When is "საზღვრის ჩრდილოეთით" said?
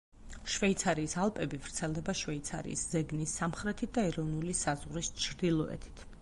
4.63-6.05